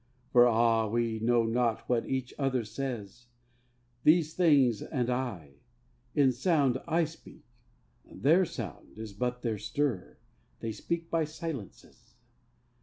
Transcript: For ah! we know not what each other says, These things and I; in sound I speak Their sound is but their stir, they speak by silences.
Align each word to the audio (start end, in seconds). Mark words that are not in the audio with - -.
For 0.31 0.47
ah! 0.47 0.87
we 0.87 1.19
know 1.19 1.45
not 1.45 1.87
what 1.87 2.07
each 2.09 2.33
other 2.39 2.63
says, 2.63 3.27
These 4.03 4.33
things 4.33 4.81
and 4.81 5.11
I; 5.11 5.57
in 6.15 6.31
sound 6.31 6.81
I 6.87 7.03
speak 7.05 7.43
Their 8.11 8.43
sound 8.45 8.97
is 8.97 9.13
but 9.13 9.43
their 9.43 9.59
stir, 9.59 10.17
they 10.59 10.71
speak 10.71 11.11
by 11.11 11.25
silences. 11.25 12.15